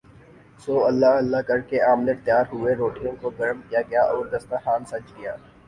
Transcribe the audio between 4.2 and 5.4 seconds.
دستر خوان سج گیا